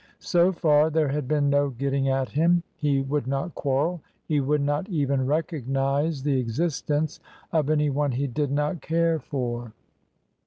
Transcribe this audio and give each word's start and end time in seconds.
So 0.17 0.51
far 0.51 0.89
there 0.89 1.09
had 1.09 1.27
been 1.27 1.51
no 1.51 1.69
getting 1.69 2.09
at 2.09 2.29
him. 2.29 2.63
He 2.75 3.03
would 3.03 3.27
not 3.27 3.53
quarrel. 3.53 4.01
He 4.27 4.39
would 4.39 4.61
not 4.61 4.89
even 4.89 5.27
recognise 5.27 6.23
the 6.23 6.39
existence 6.39 7.19
of 7.51 7.69
any 7.69 7.91
one 7.91 8.13
he 8.13 8.25
did 8.25 8.49
not 8.51 8.81
care 8.81 9.19
for. 9.19 9.73